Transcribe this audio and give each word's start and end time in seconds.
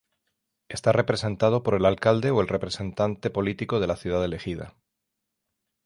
Está 0.67 0.93
representado 0.93 1.61
por 1.61 1.75
el 1.75 1.85
alcalde 1.85 2.31
o 2.31 2.41
el 2.41 2.47
representante 2.47 3.29
político 3.29 3.79
de 3.79 3.85
la 3.85 3.95
ciudad 3.95 4.25
elegida. 4.25 4.75